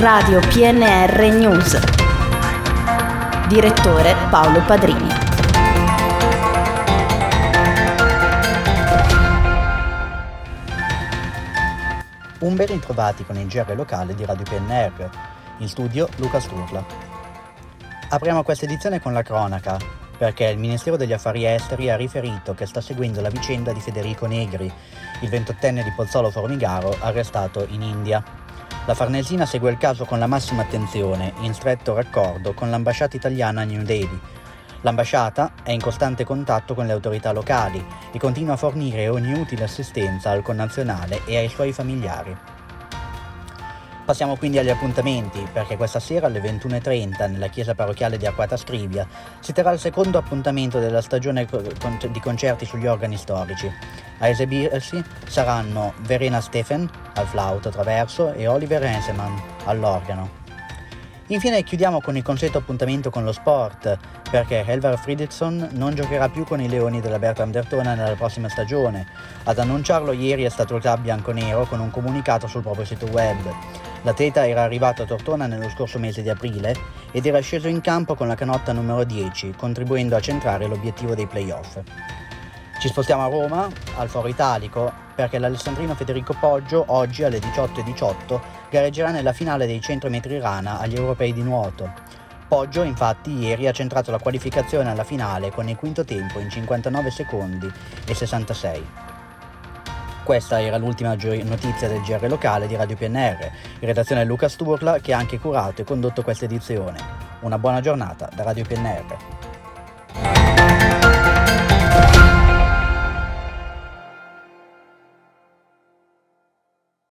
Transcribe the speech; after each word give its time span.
Radio 0.00 0.38
PNR 0.38 1.20
News. 1.32 1.76
Direttore 3.48 4.14
Paolo 4.30 4.60
Padrini. 4.60 5.08
Un 12.38 12.54
ben 12.54 12.66
ritrovati 12.66 13.24
con 13.24 13.36
il 13.38 13.48
GR 13.48 13.74
locale 13.74 14.14
di 14.14 14.24
Radio 14.24 14.44
PNR. 14.44 15.10
In 15.58 15.68
studio 15.68 16.08
Luca 16.18 16.38
Sturla. 16.38 16.84
Apriamo 18.10 18.44
questa 18.44 18.66
edizione 18.66 19.00
con 19.00 19.12
la 19.12 19.22
cronaca, 19.22 19.78
perché 20.16 20.44
il 20.44 20.58
Ministero 20.58 20.96
degli 20.96 21.12
Affari 21.12 21.44
Esteri 21.44 21.90
ha 21.90 21.96
riferito 21.96 22.54
che 22.54 22.66
sta 22.66 22.80
seguendo 22.80 23.20
la 23.20 23.30
vicenda 23.30 23.72
di 23.72 23.80
Federico 23.80 24.26
Negri, 24.26 24.72
il 25.22 25.28
ventottenne 25.28 25.82
di 25.82 25.92
Pozzolo 25.96 26.30
Formigaro 26.30 26.96
arrestato 27.00 27.66
in 27.70 27.82
India. 27.82 28.46
La 28.88 28.94
Farnesina 28.94 29.44
segue 29.44 29.70
il 29.70 29.76
caso 29.76 30.06
con 30.06 30.18
la 30.18 30.26
massima 30.26 30.62
attenzione, 30.62 31.34
in 31.40 31.52
stretto 31.52 31.94
raccordo 31.94 32.54
con 32.54 32.70
l'ambasciata 32.70 33.16
italiana 33.16 33.60
a 33.60 33.64
New 33.64 33.82
Delhi. 33.82 34.18
L'ambasciata 34.80 35.52
è 35.62 35.72
in 35.72 35.80
costante 35.82 36.24
contatto 36.24 36.72
con 36.72 36.86
le 36.86 36.92
autorità 36.92 37.32
locali 37.32 37.84
e 38.10 38.18
continua 38.18 38.54
a 38.54 38.56
fornire 38.56 39.08
ogni 39.08 39.38
utile 39.38 39.64
assistenza 39.64 40.30
al 40.30 40.40
connazionale 40.40 41.20
e 41.26 41.36
ai 41.36 41.50
suoi 41.50 41.74
familiari. 41.74 42.34
Passiamo 44.08 44.36
quindi 44.36 44.56
agli 44.56 44.70
appuntamenti, 44.70 45.46
perché 45.52 45.76
questa 45.76 46.00
sera 46.00 46.28
alle 46.28 46.40
21.30 46.40 47.30
nella 47.30 47.48
chiesa 47.48 47.74
parrocchiale 47.74 48.16
di 48.16 48.24
Acquata 48.24 48.56
Scrivia 48.56 49.06
si 49.38 49.52
terrà 49.52 49.70
il 49.70 49.78
secondo 49.78 50.16
appuntamento 50.16 50.78
della 50.78 51.02
stagione 51.02 51.46
di 51.46 52.20
concerti 52.20 52.64
sugli 52.64 52.86
organi 52.86 53.18
storici. 53.18 53.70
A 54.20 54.28
esibirsi 54.28 55.04
saranno 55.26 55.92
Verena 55.98 56.40
Stephen 56.40 56.88
al 57.16 57.26
flauto 57.26 57.68
traverso 57.68 58.32
e 58.32 58.46
Oliver 58.46 58.82
Hensemann 58.82 59.36
all'organo. 59.66 60.36
Infine 61.26 61.62
chiudiamo 61.62 62.00
con 62.00 62.16
il 62.16 62.22
consueto 62.22 62.56
appuntamento 62.56 63.10
con 63.10 63.24
lo 63.24 63.32
sport, 63.32 63.98
perché 64.30 64.64
Helvar 64.66 64.98
Fridriksson 64.98 65.68
non 65.72 65.94
giocherà 65.94 66.30
più 66.30 66.44
con 66.44 66.62
i 66.62 66.68
Leoni 66.70 67.02
della 67.02 67.18
Bertram 67.18 67.50
Dertona 67.50 67.92
nella 67.92 68.14
prossima 68.14 68.48
stagione. 68.48 69.06
Ad 69.44 69.58
annunciarlo 69.58 70.12
ieri 70.12 70.44
è 70.44 70.48
stato 70.48 70.76
il 70.76 70.80
club 70.80 71.00
bianconero 71.00 71.66
con 71.66 71.80
un 71.80 71.90
comunicato 71.90 72.46
sul 72.46 72.62
proprio 72.62 72.86
sito 72.86 73.04
web. 73.10 73.36
L'atleta 74.02 74.46
era 74.46 74.62
arrivato 74.62 75.02
a 75.02 75.06
Tortona 75.06 75.46
nello 75.46 75.68
scorso 75.68 75.98
mese 75.98 76.22
di 76.22 76.28
aprile 76.28 76.74
ed 77.10 77.26
era 77.26 77.40
sceso 77.40 77.68
in 77.68 77.80
campo 77.80 78.14
con 78.14 78.28
la 78.28 78.34
canotta 78.34 78.72
numero 78.72 79.04
10, 79.04 79.54
contribuendo 79.56 80.14
a 80.14 80.20
centrare 80.20 80.66
l'obiettivo 80.66 81.14
dei 81.14 81.26
playoff. 81.26 81.80
Ci 82.80 82.88
spostiamo 82.88 83.24
a 83.24 83.28
Roma, 83.28 83.68
al 83.96 84.08
Foro 84.08 84.28
Italico, 84.28 84.92
perché 85.16 85.40
l'Alessandrino 85.40 85.96
Federico 85.96 86.36
Poggio 86.38 86.84
oggi 86.86 87.24
alle 87.24 87.38
18.18 87.38 88.40
gareggerà 88.70 89.10
nella 89.10 89.32
finale 89.32 89.66
dei 89.66 89.80
100 89.80 90.08
metri 90.08 90.38
rana 90.38 90.78
agli 90.78 90.94
europei 90.94 91.32
di 91.32 91.42
nuoto. 91.42 91.92
Poggio 92.46 92.84
infatti 92.84 93.36
ieri 93.36 93.66
ha 93.66 93.72
centrato 93.72 94.12
la 94.12 94.18
qualificazione 94.20 94.90
alla 94.90 95.02
finale 95.02 95.50
con 95.50 95.68
il 95.68 95.76
quinto 95.76 96.04
tempo 96.04 96.38
in 96.38 96.48
59 96.48 97.10
secondi 97.10 97.70
e 98.06 98.14
66. 98.14 99.07
Questa 100.28 100.60
era 100.60 100.76
l'ultima 100.76 101.14
notizia 101.14 101.88
del 101.88 102.02
GR 102.02 102.28
locale 102.28 102.66
di 102.66 102.76
Radio 102.76 102.96
PNR. 102.96 103.50
In 103.80 103.86
redazione 103.86 104.26
Luca 104.26 104.46
Sturla 104.46 104.98
che 104.98 105.14
ha 105.14 105.16
anche 105.16 105.38
curato 105.38 105.80
e 105.80 105.84
condotto 105.86 106.20
questa 106.20 106.44
edizione. 106.44 106.98
Una 107.40 107.58
buona 107.58 107.80
giornata 107.80 108.28
da 108.34 108.42
Radio 108.42 108.66
PNR. 108.66 109.37